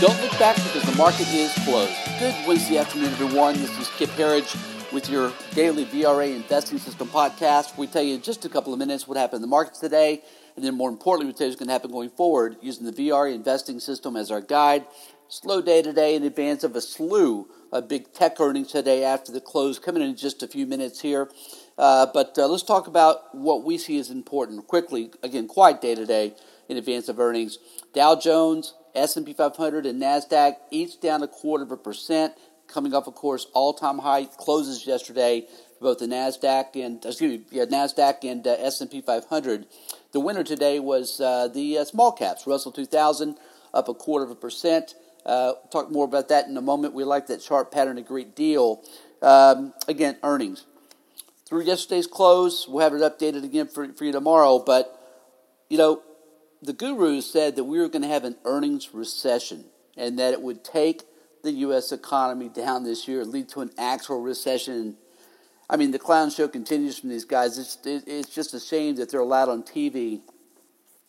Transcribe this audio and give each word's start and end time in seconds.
Don't 0.00 0.22
look 0.22 0.38
back 0.38 0.54
because 0.54 0.84
the 0.84 0.96
market 0.96 1.26
is 1.34 1.52
closed. 1.64 1.92
Good 2.20 2.32
Wednesday 2.46 2.78
afternoon, 2.78 3.08
everyone. 3.08 3.54
This 3.54 3.76
is 3.80 3.88
Kip 3.96 4.10
Herriage 4.10 4.54
with 4.92 5.10
your 5.10 5.32
daily 5.56 5.86
VRA 5.86 6.36
Investing 6.36 6.78
System 6.78 7.08
podcast. 7.08 7.76
We 7.76 7.88
tell 7.88 8.04
you 8.04 8.14
in 8.14 8.22
just 8.22 8.44
a 8.44 8.48
couple 8.48 8.72
of 8.72 8.78
minutes 8.78 9.08
what 9.08 9.16
happened 9.16 9.38
in 9.38 9.42
the 9.42 9.48
markets 9.48 9.80
today, 9.80 10.22
and 10.54 10.64
then 10.64 10.76
more 10.76 10.88
importantly, 10.88 11.26
we 11.26 11.36
tell 11.36 11.48
you 11.48 11.50
what's 11.50 11.58
going 11.58 11.66
to 11.66 11.72
happen 11.72 11.90
going 11.90 12.10
forward 12.10 12.58
using 12.62 12.86
the 12.86 12.92
VRA 12.92 13.34
Investing 13.34 13.80
System 13.80 14.16
as 14.16 14.30
our 14.30 14.40
guide. 14.40 14.86
Slow 15.26 15.60
day 15.60 15.82
today 15.82 16.14
in 16.14 16.22
advance 16.22 16.62
of 16.62 16.76
a 16.76 16.80
slew 16.80 17.48
of 17.72 17.88
big 17.88 18.12
tech 18.12 18.38
earnings 18.38 18.70
today 18.70 19.02
after 19.02 19.32
the 19.32 19.40
close, 19.40 19.80
coming 19.80 20.02
in 20.04 20.14
just 20.14 20.44
a 20.44 20.46
few 20.46 20.64
minutes 20.64 21.00
here. 21.00 21.28
Uh, 21.78 22.06
but 22.12 22.36
uh, 22.36 22.46
let's 22.48 22.64
talk 22.64 22.88
about 22.88 23.34
what 23.34 23.62
we 23.62 23.78
see 23.78 23.98
as 23.98 24.10
important 24.10 24.66
quickly. 24.66 25.10
Again, 25.22 25.46
quiet 25.46 25.80
day 25.80 25.94
today 25.94 26.34
in 26.68 26.76
advance 26.76 27.08
of 27.08 27.20
earnings. 27.20 27.58
Dow 27.94 28.16
Jones 28.16 28.74
S&P 28.94 29.32
500 29.32 29.86
and 29.86 30.02
Nasdaq 30.02 30.56
each 30.70 31.00
down 31.00 31.22
a 31.22 31.28
quarter 31.28 31.64
of 31.64 31.70
a 31.70 31.76
percent, 31.76 32.34
coming 32.66 32.92
off, 32.92 33.06
of 33.06 33.14
course, 33.14 33.46
all-time 33.54 33.98
high 33.98 34.24
closes 34.24 34.86
yesterday 34.86 35.46
for 35.78 35.84
both 35.84 35.98
the 35.98 36.06
Nasdaq 36.06 36.74
and 36.74 37.04
excuse 37.04 37.38
me, 37.38 37.44
yeah, 37.50 37.64
Nasdaq 37.64 38.28
and 38.28 38.46
uh, 38.46 38.56
S&P 38.58 39.00
500. 39.00 39.66
The 40.12 40.20
winner 40.20 40.42
today 40.42 40.80
was 40.80 41.20
uh, 41.20 41.48
the 41.48 41.78
uh, 41.78 41.84
small 41.84 42.12
caps, 42.12 42.46
Russell 42.46 42.72
2000, 42.72 43.36
up 43.72 43.88
a 43.88 43.94
quarter 43.94 44.24
of 44.24 44.32
a 44.32 44.34
percent. 44.34 44.94
Uh, 45.24 45.52
talk 45.70 45.90
more 45.92 46.06
about 46.06 46.28
that 46.28 46.46
in 46.48 46.56
a 46.56 46.62
moment. 46.62 46.94
We 46.94 47.04
like 47.04 47.28
that 47.28 47.40
chart 47.40 47.70
pattern 47.70 47.98
a 47.98 48.02
great 48.02 48.34
deal. 48.34 48.82
Um, 49.22 49.74
again, 49.86 50.16
earnings 50.22 50.64
through 51.48 51.62
yesterday's 51.62 52.06
close. 52.06 52.68
We'll 52.68 52.84
have 52.84 52.94
it 52.94 53.00
updated 53.00 53.44
again 53.44 53.68
for, 53.68 53.90
for 53.94 54.04
you 54.04 54.12
tomorrow. 54.12 54.58
But 54.58 54.94
you 55.70 55.78
know, 55.78 56.02
the 56.62 56.72
gurus 56.72 57.30
said 57.30 57.56
that 57.56 57.64
we 57.64 57.78
were 57.78 57.88
going 57.88 58.02
to 58.02 58.08
have 58.08 58.24
an 58.24 58.36
earnings 58.44 58.92
recession 58.92 59.64
and 59.96 60.18
that 60.18 60.32
it 60.32 60.42
would 60.42 60.64
take 60.64 61.02
the 61.42 61.52
U.S. 61.52 61.92
economy 61.92 62.48
down 62.48 62.84
this 62.84 63.06
year, 63.06 63.24
lead 63.24 63.48
to 63.50 63.60
an 63.60 63.70
actual 63.78 64.20
recession. 64.20 64.96
I 65.70 65.76
mean, 65.76 65.92
the 65.92 65.98
clown 65.98 66.30
show 66.30 66.48
continues 66.48 66.98
from 66.98 67.10
these 67.10 67.24
guys. 67.24 67.58
It's, 67.58 67.78
it's 67.84 68.34
just 68.34 68.54
a 68.54 68.60
shame 68.60 68.96
that 68.96 69.10
they're 69.10 69.20
allowed 69.20 69.48
on 69.48 69.62
TV 69.62 70.20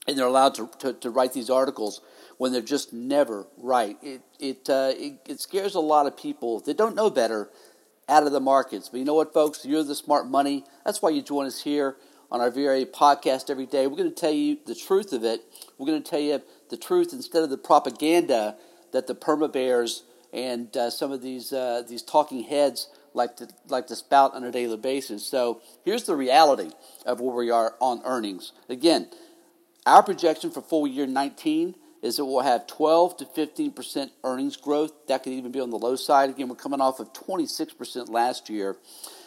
and 0.08 0.18
they're 0.18 0.28
allowed 0.28 0.56
to, 0.56 0.70
to, 0.80 0.94
to 0.94 1.10
write 1.10 1.34
these 1.34 1.50
articles 1.50 2.02
when 2.38 2.52
they're 2.52 2.62
just 2.62 2.94
never 2.94 3.48
right. 3.58 3.98
It, 4.02 4.22
it, 4.40 4.70
uh, 4.70 4.94
it, 4.96 5.20
it 5.28 5.40
scares 5.40 5.76
a 5.76 5.80
lot 5.80 6.06
of 6.06 6.16
people 6.16 6.62
that 6.62 6.78
don't 6.78 6.96
know 6.96 7.10
better 7.10 7.50
out 8.10 8.24
of 8.24 8.32
the 8.32 8.40
markets. 8.40 8.90
But 8.90 9.00
you 9.00 9.06
know 9.06 9.14
what, 9.14 9.34
folks? 9.34 9.66
You're 9.66 9.84
the 9.84 9.96
smart 9.96 10.28
money. 10.28 10.66
That's 10.84 11.02
why 11.02 11.12
you 11.12 11.22
join 11.22 11.46
us 11.46 11.62
here 11.62 11.96
on 12.32 12.42
our 12.42 12.52
VRA 12.52 12.86
podcast 12.86 13.50
every 13.50 13.66
day. 13.66 13.88
We're 13.88 13.98
going 13.98 14.14
to 14.14 14.16
tell 14.16 14.32
you 14.32 14.58
the 14.66 14.76
truth 14.76 15.14
of 15.14 15.24
it. 15.24 15.42
We're 15.78 15.88
going 15.88 16.02
to 16.02 16.10
tell 16.10 16.20
you 16.20 16.42
the 16.70 16.78
truth 16.78 17.14
instead 17.14 17.44
of 17.44 17.50
the 17.50 17.58
propaganda 17.58 18.56
that 18.92 19.08
the 19.08 19.16
perma 19.16 19.52
bears 19.52 20.04
and 20.32 20.76
uh, 20.78 20.90
some 20.90 21.12
of 21.12 21.22
these 21.22 21.52
uh, 21.54 21.84
these 21.88 22.04
talking 22.04 22.44
heads 22.44 22.90
like 23.14 23.36
to 23.38 23.48
like 23.68 23.88
to 23.88 23.96
spout 23.96 24.34
on 24.34 24.44
a 24.44 24.52
daily 24.52 24.78
basis. 24.78 25.26
So 25.26 25.62
here's 25.84 26.04
the 26.04 26.16
reality 26.16 26.72
of 27.06 27.20
where 27.20 27.36
we 27.36 27.50
are 27.50 27.76
on 27.80 28.02
earnings. 28.06 28.52
Again, 28.68 29.10
our 29.86 30.04
projection 30.04 30.52
for 30.52 30.62
full 30.62 30.86
year 30.86 31.08
19 31.08 31.76
is 32.02 32.18
that 32.18 32.26
we'll 32.26 32.42
have 32.42 32.68
12 32.68 33.18
to 33.18 33.26
15 33.26 33.72
percent 33.72 34.12
earnings 34.24 34.58
growth. 34.58 34.92
That 35.08 35.24
could 35.24 35.34
even 35.34 35.52
be 35.52 35.60
on 35.60 35.70
the 35.70 35.78
low 35.78 35.96
side. 35.96 36.30
Again, 36.30 36.50
we're 36.50 36.56
coming 36.56 36.82
off 36.82 37.00
of 37.00 37.14
26 37.14 37.74
percent 37.74 38.10
last 38.10 38.50
year, 38.50 38.78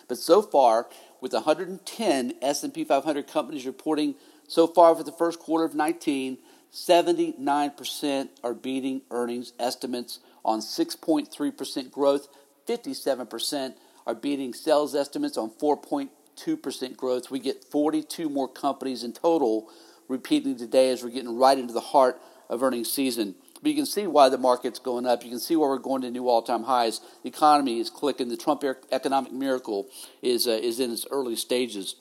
but 0.09 0.19
so 0.19 0.43
far 0.43 0.89
with 1.21 1.33
110 1.33 2.35
S&P 2.43 2.85
500 2.85 3.27
companies 3.29 3.65
reporting 3.65 4.17
so 4.49 4.67
far 4.67 4.95
for 4.95 5.05
the 5.05 5.13
first 5.13 5.39
quarter 5.39 5.65
of 5.65 5.75
19, 5.75 6.37
79% 6.73 8.29
are 8.43 8.55
beating 8.55 9.03
earnings 9.11 9.53
estimates 9.59 10.19
on 10.45 10.61
6.3% 10.61 11.91
growth. 11.91 12.29
57% 12.67 13.75
are 14.07 14.15
beating 14.15 14.53
sales 14.53 14.95
estimates 14.95 15.37
on 15.37 15.51
4.2% 15.51 16.97
growth. 16.97 17.31
We 17.31 17.39
get 17.39 17.65
42 17.65 18.29
more 18.29 18.49
companies 18.49 19.05
in 19.05 19.13
total 19.13 19.71
repeating 20.09 20.57
today 20.57 20.91
as 20.91 21.03
we're 21.03 21.11
getting 21.11 21.39
right 21.39 21.59
into 21.59 21.73
the 21.73 21.81
heart 21.81 22.21
of 22.49 22.63
earnings 22.63 22.93
season. 22.93 23.35
But 23.63 23.71
you 23.71 23.77
can 23.77 23.87
see 23.87 24.07
why 24.07 24.29
the 24.29 24.39
market's 24.39 24.81
going 24.81 25.07
up. 25.07 25.23
You 25.23 25.31
can 25.31 25.39
see 25.39 25.55
why 25.55 25.69
we're 25.69 25.79
going 25.79 26.03
to 26.03 26.11
new 26.11 26.29
all-time 26.29 26.65
highs. 26.65 27.01
The 27.23 27.29
economy 27.29 27.79
is 27.79 27.91
clicking. 27.91 28.29
The 28.29 28.37
Trump 28.37 28.65
economic 28.91 29.33
miracle 29.33 29.89
is 30.21 30.49
uh, 30.49 30.59
is 30.63 30.81
in 30.81 30.91
its 30.91 31.07
early 31.11 31.37
stages. 31.37 31.95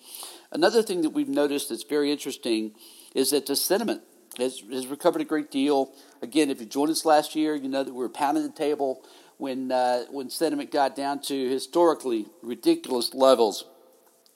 Another 0.51 0.81
thing 0.81 1.01
that 1.03 1.12
we've 1.12 1.30
noticed 1.30 1.69
that's 1.69 1.84
very 1.84 2.12
interesting 2.12 2.74
is 3.13 3.30
that 3.30 3.46
the 3.46 3.56
sentiment 3.56 4.01
has, 4.38 4.62
has 4.72 4.88
recovered 4.88 5.22
a 5.22 5.25
great 5.25 5.51
deal. 5.51 5.94
Again, 6.22 6.50
if 6.50 6.59
you 6.59 6.66
joined 6.66 6.91
us 6.91 7.06
last 7.06 7.35
year, 7.35 7.56
you 7.56 7.69
know 7.69 7.84
that 7.84 7.94
we 7.94 8.00
were 8.00 8.09
pounding 8.09 8.44
the 8.44 8.51
table 8.51 9.03
when 9.38 9.72
uh, 9.72 10.06
when 10.09 10.30
sentiment 10.30 10.72
got 10.72 10.96
down 10.96 11.22
to 11.22 11.50
historically 11.50 12.25
ridiculous 12.41 13.13
levels 13.13 13.66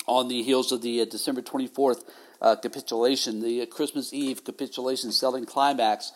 on 0.08 0.28
the 0.28 0.44
heels 0.44 0.72
of 0.72 0.82
the 0.82 1.02
uh, 1.02 1.06
December 1.06 1.42
24th 1.42 2.04
uh, 2.42 2.56
capitulation, 2.56 3.42
the 3.42 3.62
uh, 3.62 3.66
Christmas 3.66 4.14
Eve 4.14 4.44
capitulation 4.44 5.12
selling 5.12 5.46
climax. 5.46 6.12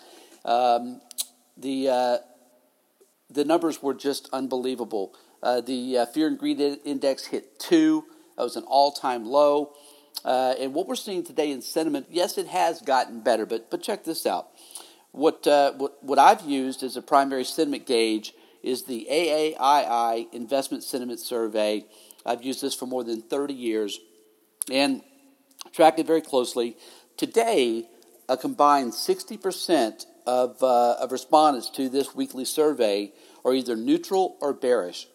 Um, 0.46 1.02
the 1.58 1.90
uh, 1.90 2.18
the 3.30 3.46
numbers 3.46 3.82
were 3.82 3.94
just 3.94 4.30
unbelievable. 4.32 5.14
Uh, 5.42 5.62
the 5.62 6.06
fear 6.14 6.28
and 6.28 6.38
greed 6.38 6.60
index 6.60 7.26
hit 7.26 7.60
two. 7.60 8.06
That 8.38 8.44
was 8.44 8.56
an 8.56 8.64
all 8.64 8.92
time 8.92 9.26
low. 9.26 9.74
And 10.26 10.74
what 10.74 10.88
we're 10.88 10.96
seeing 10.96 11.24
today 11.24 11.52
in 11.52 11.62
sentiment, 11.62 12.08
yes, 12.10 12.38
it 12.38 12.48
has 12.48 12.82
gotten 12.82 13.22
better, 13.22 13.46
but 13.46 13.70
but 13.70 13.82
check 13.82 14.04
this 14.04 14.26
out. 14.26 14.50
What 15.12 15.46
what, 15.46 16.04
what 16.04 16.20
I've 16.20 16.42
used 16.42 16.84
as 16.84 16.98
a 16.98 17.02
primary 17.02 17.44
sentiment 17.44 17.86
gauge 17.86 18.34
is 18.64 18.84
the 18.84 19.08
AAII 19.10 20.34
Investment 20.34 20.84
Sentiment 20.84 21.20
Survey. 21.20 21.86
I've 22.26 22.44
used 22.44 22.62
this 22.62 22.76
for 22.76 22.86
more 22.86 23.04
than 23.04 23.22
30 23.22 23.54
years 23.54 24.00
and 24.72 25.02
tracked 25.72 26.00
it 26.00 26.08
very 26.08 26.22
closely. 26.22 26.78
Today, 27.18 27.88
a 28.28 28.38
combined 28.38 28.94
60% 28.94 30.06
of, 30.28 30.62
uh, 30.62 30.94
of 30.94 31.12
respondents 31.12 31.70
to 31.72 31.90
this 31.90 32.16
weekly 32.16 32.46
survey 32.46 33.12
are 33.44 33.54
either 33.54 33.76
neutral 33.76 34.38
or 34.42 34.54
bearish. 34.54 35.08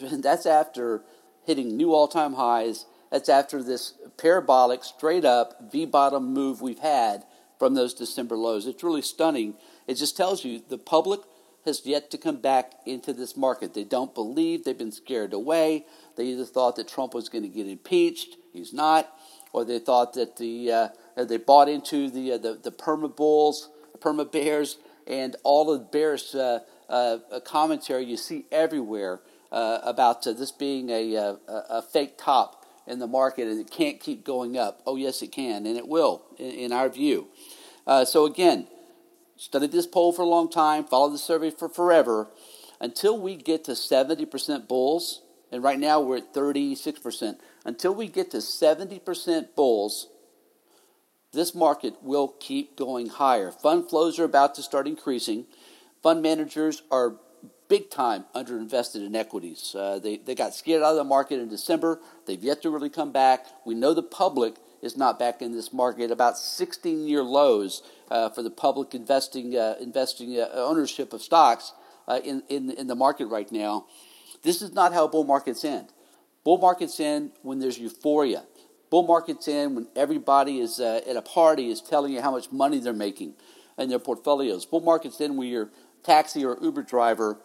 And 0.00 0.22
that's 0.22 0.46
after 0.46 1.02
hitting 1.44 1.76
new 1.76 1.92
all 1.92 2.08
time 2.08 2.34
highs. 2.34 2.86
That's 3.10 3.28
after 3.28 3.62
this 3.62 3.94
parabolic, 4.16 4.84
straight 4.84 5.24
up 5.24 5.72
V 5.72 5.84
bottom 5.84 6.32
move 6.32 6.62
we've 6.62 6.78
had 6.78 7.24
from 7.58 7.74
those 7.74 7.92
December 7.92 8.36
lows. 8.36 8.66
It's 8.66 8.84
really 8.84 9.02
stunning. 9.02 9.54
It 9.86 9.94
just 9.94 10.16
tells 10.16 10.44
you 10.44 10.62
the 10.68 10.78
public 10.78 11.20
has 11.64 11.84
yet 11.84 12.10
to 12.10 12.18
come 12.18 12.36
back 12.36 12.72
into 12.86 13.12
this 13.12 13.36
market. 13.36 13.74
They 13.74 13.84
don't 13.84 14.14
believe, 14.14 14.64
they've 14.64 14.76
been 14.76 14.92
scared 14.92 15.32
away. 15.32 15.86
They 16.16 16.26
either 16.26 16.44
thought 16.44 16.76
that 16.76 16.88
Trump 16.88 17.14
was 17.14 17.28
going 17.28 17.42
to 17.42 17.48
get 17.48 17.66
impeached, 17.66 18.36
he's 18.52 18.72
not, 18.72 19.12
or 19.52 19.64
they 19.64 19.78
thought 19.78 20.14
that 20.14 20.36
the 20.36 20.72
uh, 20.72 20.88
they 21.16 21.36
bought 21.36 21.68
into 21.68 22.08
the, 22.08 22.32
uh, 22.32 22.38
the, 22.38 22.54
the 22.54 22.72
perma 22.72 23.14
bulls 23.14 23.68
perma 24.00 24.30
bears, 24.30 24.78
and 25.06 25.36
all 25.42 25.70
of 25.70 25.80
the 25.80 25.86
bearish 25.86 26.34
uh, 26.34 26.60
uh, 26.88 27.18
commentary 27.44 28.04
you 28.04 28.16
see 28.16 28.46
everywhere 28.50 29.20
uh, 29.52 29.78
about 29.82 30.26
uh, 30.26 30.32
this 30.32 30.52
being 30.52 30.90
a, 30.90 31.14
a, 31.14 31.38
a, 31.48 31.82
fake 31.82 32.16
top 32.16 32.64
in 32.86 32.98
the 32.98 33.06
market 33.06 33.48
and 33.48 33.60
it 33.60 33.70
can't 33.70 34.00
keep 34.00 34.24
going 34.24 34.56
up. 34.56 34.80
Oh, 34.86 34.96
yes, 34.96 35.22
it 35.22 35.32
can, 35.32 35.66
and 35.66 35.76
it 35.76 35.88
will, 35.88 36.22
in, 36.38 36.50
in 36.50 36.72
our 36.72 36.88
view. 36.88 37.28
Uh, 37.86 38.04
so, 38.04 38.26
again, 38.26 38.68
studied 39.40 39.72
this 39.72 39.86
poll 39.86 40.12
for 40.12 40.20
a 40.20 40.26
long 40.26 40.50
time, 40.50 40.84
followed 40.84 41.14
the 41.14 41.18
survey 41.18 41.50
for 41.50 41.68
forever. 41.68 42.28
Until 42.78 43.18
we 43.18 43.36
get 43.36 43.64
to 43.64 43.72
70% 43.72 44.68
bulls, 44.68 45.22
and 45.50 45.62
right 45.62 45.78
now 45.78 45.98
we're 45.98 46.18
at 46.18 46.34
36%, 46.34 47.36
until 47.64 47.94
we 47.94 48.06
get 48.06 48.30
to 48.32 48.36
70% 48.36 49.54
bulls, 49.56 50.08
this 51.32 51.54
market 51.54 52.02
will 52.02 52.28
keep 52.38 52.76
going 52.76 53.08
higher. 53.08 53.50
Fund 53.50 53.88
flows 53.88 54.18
are 54.18 54.24
about 54.24 54.54
to 54.56 54.62
start 54.62 54.86
increasing. 54.86 55.46
Fund 56.02 56.20
managers 56.20 56.82
are 56.90 57.16
big 57.68 57.88
time 57.88 58.26
underinvested 58.34 59.06
in 59.06 59.16
equities. 59.16 59.74
Uh, 59.74 59.98
they, 59.98 60.18
they 60.18 60.34
got 60.34 60.54
scared 60.54 60.82
out 60.82 60.90
of 60.90 60.96
the 60.96 61.04
market 61.04 61.40
in 61.40 61.48
December. 61.48 61.98
They've 62.26 62.42
yet 62.42 62.60
to 62.62 62.70
really 62.70 62.90
come 62.90 63.12
back. 63.12 63.46
We 63.64 63.74
know 63.74 63.94
the 63.94 64.02
public 64.02 64.56
is 64.82 64.96
not 64.96 65.18
back 65.18 65.42
in 65.42 65.52
this 65.52 65.72
market. 65.72 66.10
About 66.10 66.38
16 66.38 67.06
year 67.06 67.22
lows 67.22 67.82
uh, 68.10 68.30
for 68.30 68.42
the 68.42 68.50
public 68.50 68.94
investing 68.94 69.56
uh, 69.56 69.76
investing 69.80 70.38
uh, 70.38 70.48
ownership 70.54 71.12
of 71.12 71.22
stocks 71.22 71.72
uh, 72.08 72.20
in, 72.24 72.42
in, 72.48 72.70
in 72.70 72.86
the 72.86 72.94
market 72.94 73.26
right 73.26 73.50
now. 73.52 73.86
This 74.42 74.62
is 74.62 74.72
not 74.72 74.92
how 74.92 75.06
bull 75.06 75.24
markets 75.24 75.64
end. 75.64 75.88
Bull 76.44 76.58
markets 76.58 76.98
end 76.98 77.32
when 77.42 77.58
there's 77.58 77.78
euphoria. 77.78 78.44
Bull 78.90 79.06
market's 79.06 79.46
end 79.46 79.76
when 79.76 79.86
everybody 79.94 80.58
is 80.58 80.80
uh, 80.80 81.00
at 81.06 81.16
a 81.16 81.22
party 81.22 81.68
is 81.68 81.80
telling 81.80 82.12
you 82.12 82.20
how 82.20 82.32
much 82.32 82.50
money 82.50 82.80
they're 82.80 82.92
making 82.92 83.34
in 83.78 83.88
their 83.88 83.98
portfolios. 83.98 84.66
Bull 84.66 84.80
market's 84.80 85.20
end 85.20 85.36
when 85.36 85.48
your 85.48 85.70
taxi 86.02 86.44
or 86.44 86.58
Uber 86.60 86.82
driver 86.82 87.38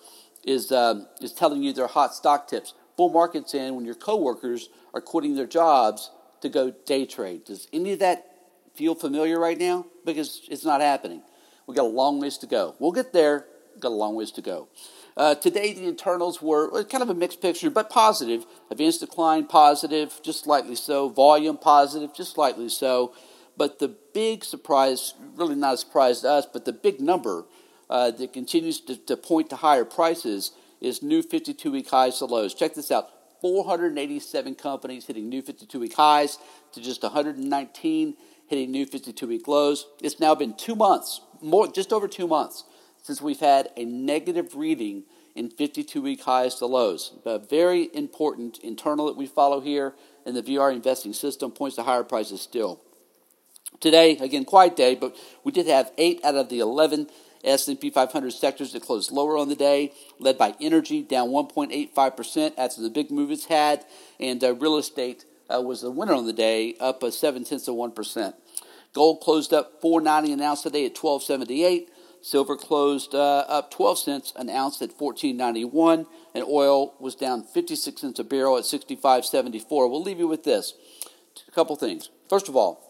is 0.43 0.71
um, 0.71 1.07
is 1.21 1.33
telling 1.33 1.61
you 1.61 1.73
their 1.73 1.87
hot 1.87 2.15
stock 2.15 2.47
tips. 2.47 2.73
Bull 2.97 3.09
market's 3.09 3.53
end 3.53 3.75
when 3.75 3.85
your 3.85 3.95
coworkers 3.95 4.69
are 4.93 5.01
quitting 5.01 5.35
their 5.35 5.45
jobs 5.45 6.09
to 6.45 6.49
go 6.49 6.71
day 6.85 7.05
trade. 7.05 7.45
Does 7.45 7.67
any 7.73 7.93
of 7.93 7.99
that 7.99 8.31
feel 8.75 8.95
familiar 8.95 9.39
right 9.39 9.57
now? 9.57 9.85
Because 10.05 10.41
it's 10.49 10.63
not 10.63 10.81
happening. 10.81 11.21
We 11.67 11.75
got 11.75 11.85
a 11.85 11.95
long 12.01 12.21
ways 12.21 12.37
to 12.39 12.47
go. 12.47 12.75
We'll 12.79 12.91
get 12.91 13.13
there. 13.13 13.45
got 13.79 13.89
a 13.89 13.95
long 13.95 14.15
ways 14.15 14.31
to 14.31 14.41
go. 14.41 14.67
Uh, 15.17 15.33
today, 15.33 15.73
the 15.73 15.87
internals 15.87 16.41
were 16.41 16.83
kind 16.83 17.01
of 17.01 17.09
a 17.09 17.13
mixed 17.13 17.41
picture, 17.41 17.69
but 17.69 17.89
positive. 17.89 18.45
Advance 18.69 18.97
decline 18.97 19.45
positive, 19.47 20.19
just 20.23 20.43
slightly 20.43 20.75
so. 20.75 21.09
Volume 21.09 21.57
positive, 21.57 22.13
just 22.13 22.33
slightly 22.33 22.69
so. 22.69 23.13
But 23.57 23.79
the 23.79 23.95
big 24.13 24.43
surprise, 24.43 25.13
really 25.35 25.55
not 25.55 25.75
a 25.75 25.77
surprise 25.77 26.21
to 26.21 26.29
us, 26.29 26.45
but 26.45 26.65
the 26.65 26.73
big 26.73 26.99
number 26.99 27.45
uh, 27.89 28.11
that 28.11 28.33
continues 28.33 28.81
to, 28.81 28.97
to, 28.97 29.15
point 29.15 29.49
to 29.51 29.55
higher 29.55 29.85
prices 29.85 30.51
is 30.81 31.01
new 31.01 31.21
52 31.21 31.71
week 31.71 31.89
highs 31.89 32.19
to 32.19 32.25
lows. 32.25 32.53
Check 32.53 32.73
this 32.73 32.91
out 32.91 33.09
487 33.41 34.55
companies 34.55 35.05
hitting 35.05 35.29
new 35.29 35.41
52 35.41 35.79
week 35.79 35.93
highs 35.93 36.37
to 36.73 36.81
just 36.81 37.03
119 37.03 38.15
hitting 38.47 38.71
new 38.71 38.85
52 38.85 39.27
week 39.27 39.47
lows. 39.47 39.87
It's 40.01 40.19
now 40.19 40.35
been 40.35 40.55
two 40.55 40.75
months, 40.75 41.21
more 41.41 41.71
just 41.71 41.91
over 41.91 42.07
two 42.07 42.27
months 42.27 42.63
since 43.01 43.21
we've 43.21 43.39
had 43.39 43.69
a 43.77 43.85
negative 43.85 44.55
reading 44.55 45.03
in 45.35 45.49
52 45.49 46.01
week 46.01 46.23
highs 46.23 46.55
to 46.55 46.65
lows. 46.65 47.13
A 47.25 47.37
very 47.37 47.89
important 47.93 48.57
internal 48.59 49.05
that 49.07 49.17
we 49.17 49.27
follow 49.27 49.61
here 49.61 49.93
in 50.25 50.33
the 50.33 50.41
VR 50.41 50.73
investing 50.73 51.13
system 51.13 51.51
points 51.51 51.75
to 51.75 51.83
higher 51.83 52.03
prices 52.03 52.41
still. 52.41 52.81
Today, 53.79 54.17
again, 54.17 54.45
quiet 54.45 54.75
day, 54.75 54.95
but 54.95 55.15
we 55.43 55.51
did 55.51 55.67
have 55.67 55.91
8 55.97 56.21
out 56.23 56.35
of 56.35 56.49
the 56.49 56.59
11 56.59 57.07
S&P 57.45 57.89
500 57.89 58.31
sectors 58.31 58.73
that 58.73 58.81
closed 58.81 59.11
lower 59.11 59.37
on 59.37 59.49
the 59.49 59.55
day, 59.55 59.93
led 60.19 60.37
by 60.37 60.55
energy 60.59 61.01
down 61.01 61.29
1.85% 61.29 62.53
after 62.57 62.81
the 62.81 62.89
big 62.89 63.11
move 63.11 63.31
it's 63.31 63.45
had, 63.45 63.85
and 64.19 64.43
uh, 64.43 64.53
real 64.55 64.77
estate 64.77 65.25
uh, 65.53 65.61
was 65.61 65.81
the 65.81 65.91
winner 65.91 66.13
on 66.13 66.25
the 66.25 66.33
day, 66.33 66.75
up 66.79 67.03
a 67.03 67.11
7 67.11 67.43
tenths 67.43 67.67
of 67.67 67.75
1%. 67.75 68.33
Gold 68.93 69.21
closed 69.21 69.53
up 69.53 69.81
490 69.81 70.33
an 70.33 70.41
ounce 70.41 70.63
today 70.63 70.85
at 70.85 70.97
1278. 70.97 71.89
Silver 72.21 72.55
closed 72.55 73.13
uh, 73.13 73.45
up 73.47 73.69
12 73.69 73.99
cents 73.99 74.33
an 74.35 74.49
ounce 74.49 74.81
at 74.81 74.97
14.91, 74.97 76.07
and 76.33 76.43
oil 76.45 76.95
was 76.99 77.13
down 77.13 77.43
56 77.43 78.01
cents 78.01 78.19
a 78.19 78.23
barrel 78.23 78.57
at 78.57 78.63
65.74. 78.63 79.69
We'll 79.69 80.01
leave 80.01 80.17
you 80.17 80.27
with 80.27 80.43
this: 80.43 80.73
a 81.47 81.51
couple 81.51 81.75
things. 81.75 82.09
First 82.27 82.49
of 82.49 82.55
all, 82.55 82.81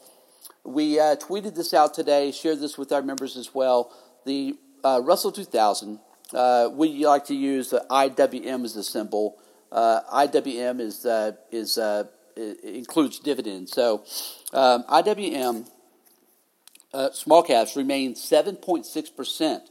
we 0.64 1.00
uh, 1.00 1.18
tweeted 1.18 1.56
this 1.56 1.74
out 1.74 1.94
today, 1.94 2.32
shared 2.32 2.62
this 2.62 2.78
with 2.78 2.94
our 2.94 3.02
members 3.02 3.36
as 3.36 3.54
well. 3.54 3.92
The 4.26 4.58
uh, 4.84 5.02
Russell 5.04 5.32
2000. 5.32 6.00
Uh, 6.34 6.70
we 6.74 7.06
like 7.06 7.26
to 7.26 7.36
use 7.36 7.70
the 7.70 7.86
IWM 7.90 8.66
as 8.66 8.76
a 8.76 8.84
symbol. 8.84 9.38
Uh, 9.72 10.02
IWM 10.14 10.80
is 10.80 11.06
uh, 11.06 11.34
is 11.52 11.78
includes 12.64 13.20
dividends. 13.20 13.72
So 13.72 14.04
um, 14.54 14.84
IWM 14.84 15.68
uh, 16.96 17.12
small 17.12 17.44
caps 17.44 17.76
remain 17.76 18.14
7.6% 18.14 19.62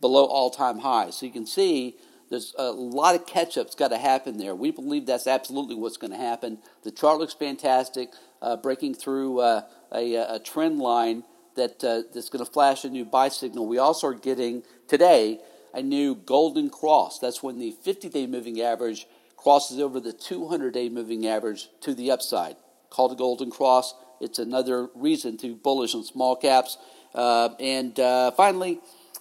below 0.00 0.24
all 0.24 0.50
time 0.50 0.78
highs. 0.78 1.18
So 1.18 1.26
you 1.26 1.32
can 1.32 1.46
see 1.46 1.96
there's 2.30 2.54
a 2.56 2.72
lot 2.72 3.14
of 3.14 3.26
catch 3.26 3.58
up's 3.58 3.74
got 3.74 3.88
to 3.88 3.98
happen 3.98 4.38
there. 4.38 4.54
We 4.54 4.70
believe 4.70 5.04
that's 5.04 5.26
absolutely 5.26 5.74
what's 5.74 5.98
going 5.98 6.12
to 6.12 6.16
happen. 6.16 6.58
The 6.82 6.90
chart 6.90 7.18
looks 7.18 7.34
fantastic, 7.34 8.08
uh, 8.40 8.56
breaking 8.56 8.94
through 8.94 9.40
uh, 9.40 9.62
a, 9.92 10.14
a, 10.14 10.38
trend 10.38 10.78
line 10.78 11.24
that, 11.56 11.82
uh, 11.84 12.02
that's 12.12 12.28
going 12.28 12.44
to 12.44 12.50
flash 12.50 12.84
a 12.84 12.88
new 12.90 13.04
buy 13.04 13.28
signal. 13.28 13.66
We 13.66 13.78
also 13.78 14.08
are 14.08 14.14
getting 14.14 14.62
today 14.88 15.40
a 15.74 15.82
new 15.82 16.14
golden 16.14 16.70
cross. 16.70 17.18
That's 17.18 17.42
when 17.42 17.58
the 17.58 17.72
50 17.82 18.08
day 18.08 18.26
moving 18.26 18.60
average 18.60 19.06
crosses 19.36 19.80
over 19.80 20.00
the 20.00 20.12
200 20.12 20.72
day 20.72 20.88
moving 20.88 21.26
average 21.26 21.68
to 21.80 21.94
the 21.94 22.10
upside. 22.10 22.56
Called 22.90 23.12
a 23.12 23.16
golden 23.16 23.50
cross. 23.50 23.94
It's 24.20 24.38
another 24.38 24.88
reason 24.94 25.36
to 25.38 25.56
bullish 25.56 25.94
on 25.94 26.04
small 26.04 26.36
caps. 26.36 26.78
Uh, 27.14 27.50
and 27.58 27.98
uh, 27.98 28.30
finally, 28.32 28.80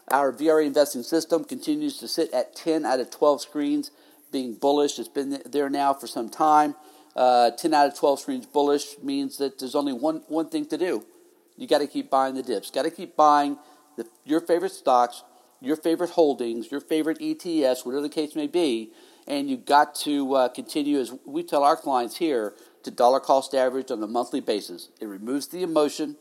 our 0.10 0.32
VRA 0.32 0.66
investing 0.66 1.04
system 1.04 1.44
continues 1.44 1.98
to 1.98 2.08
sit 2.08 2.32
at 2.34 2.56
10 2.56 2.86
out 2.86 3.00
of 3.00 3.10
12 3.10 3.42
screens 3.42 3.92
being 4.32 4.54
bullish. 4.54 5.00
It's 5.00 5.08
been 5.08 5.42
there 5.46 5.70
now 5.70 5.94
for 5.94 6.08
some 6.08 6.30
time. 6.30 6.76
Uh, 7.16 7.52
10 7.52 7.74
out 7.74 7.88
of 7.88 7.98
12 7.98 8.20
screens 8.20 8.46
bullish 8.46 8.96
means 9.02 9.38
that 9.38 9.60
there's 9.60 9.76
only 9.76 9.94
one, 9.94 10.24
one 10.28 10.50
thing 10.50 10.66
to 10.68 10.78
do. 10.78 11.06
You 11.58 11.68
got 11.68 11.80
to 11.80 11.88
keep 11.88 12.10
buying 12.10 12.36
the 12.36 12.44
dips. 12.44 12.72
Got 12.72 12.84
to 12.84 12.92
keep 12.92 13.16
buying 13.16 13.58
the, 13.98 14.08
your 14.26 14.42
favorite 14.42 14.72
stocks, 14.72 15.24
your 15.60 15.76
favorite 15.76 16.12
holdings, 16.12 16.72
your 16.72 16.82
favorite 16.82 17.20
ETFs, 17.20 17.86
whatever 17.86 18.02
the 18.02 18.10
case 18.10 18.36
may 18.36 18.48
be. 18.48 18.92
And 19.28 19.50
you 19.50 19.58
got 19.58 19.96
to 19.96 20.34
uh, 20.34 20.50
continue, 20.50 21.00
as 21.00 21.14
we 21.26 21.44
tell 21.44 21.64
our 21.64 21.76
clients 21.76 22.18
here, 22.18 22.56
to 22.84 22.92
dollar 22.92 23.20
cost 23.20 23.54
average 23.54 23.92
on 23.92 24.02
a 24.02 24.08
monthly 24.08 24.40
basis. 24.40 24.90
It 25.00 25.06
removes 25.06 25.48
the 25.48 25.62
emotion, 25.62 26.18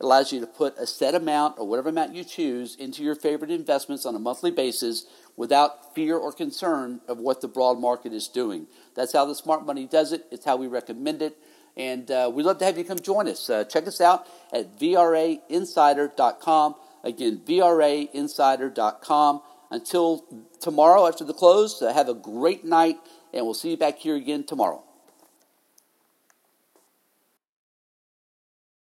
it 0.00 0.04
allows 0.04 0.32
you 0.32 0.40
to 0.40 0.46
put 0.46 0.78
a 0.78 0.86
set 0.86 1.14
amount 1.14 1.58
or 1.58 1.66
whatever 1.66 1.88
amount 1.88 2.14
you 2.14 2.22
choose 2.22 2.76
into 2.76 3.02
your 3.02 3.16
favorite 3.16 3.50
investments 3.50 4.06
on 4.06 4.14
a 4.14 4.18
monthly 4.18 4.50
basis 4.50 5.06
without 5.36 5.94
fear 5.94 6.16
or 6.16 6.32
concern 6.32 7.00
of 7.08 7.18
what 7.18 7.40
the 7.40 7.48
broad 7.48 7.80
market 7.80 8.12
is 8.12 8.28
doing. 8.28 8.68
That's 8.94 9.12
how 9.12 9.24
the 9.24 9.34
smart 9.34 9.66
money 9.66 9.86
does 9.86 10.12
it. 10.12 10.26
It's 10.30 10.44
how 10.44 10.56
we 10.56 10.68
recommend 10.68 11.20
it. 11.20 11.36
And 11.78 12.10
uh, 12.10 12.30
we'd 12.34 12.42
love 12.42 12.58
to 12.58 12.64
have 12.64 12.76
you 12.76 12.84
come 12.84 12.98
join 12.98 13.28
us. 13.28 13.48
Uh, 13.48 13.62
check 13.64 13.86
us 13.86 14.00
out 14.00 14.26
at 14.52 14.76
VRAinsider.com. 14.78 16.74
Again, 17.04 17.40
VRAinsider.com. 17.46 19.42
Until 19.70 20.24
tomorrow 20.60 21.06
after 21.06 21.24
the 21.24 21.34
close, 21.34 21.80
uh, 21.82 21.92
have 21.92 22.08
a 22.08 22.14
great 22.14 22.64
night, 22.64 22.96
and 23.32 23.44
we'll 23.44 23.54
see 23.54 23.70
you 23.70 23.76
back 23.76 23.98
here 23.98 24.16
again 24.16 24.44
tomorrow. 24.44 24.82